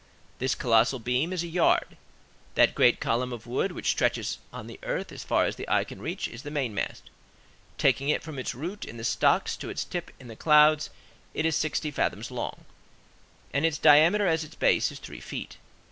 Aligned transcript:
This 0.39 0.55
colossal 0.55 0.97
beam 0.97 1.31
is 1.31 1.43
a 1.43 1.47
yard; 1.47 1.95
that 2.55 2.73
great 2.73 2.99
column 2.99 3.31
of 3.31 3.45
wood 3.45 3.71
which 3.71 3.91
stretches 3.91 4.39
out 4.51 4.57
on 4.57 4.65
the 4.65 4.79
earth 4.81 5.11
as 5.11 5.23
far 5.23 5.45
as 5.45 5.57
the 5.57 5.69
eye 5.69 5.83
can 5.83 6.01
reach 6.01 6.27
is 6.27 6.41
the 6.41 6.49
main 6.49 6.73
mast. 6.73 7.11
Taking 7.77 8.09
it 8.09 8.23
from 8.23 8.39
its 8.39 8.55
root 8.55 8.83
in 8.83 8.97
the 8.97 9.03
stocks 9.03 9.55
to 9.57 9.69
its 9.69 9.83
tip 9.83 10.09
in 10.19 10.27
the 10.27 10.35
clouds, 10.35 10.89
it 11.35 11.45
is 11.45 11.55
sixty 11.55 11.91
fathoms 11.91 12.31
long, 12.31 12.65
and 13.53 13.63
its 13.63 13.77
diameter 13.77 14.25
at 14.25 14.43
its 14.43 14.55
base 14.55 14.91
is 14.91 14.97
three 14.97 15.21
feet. 15.21 15.57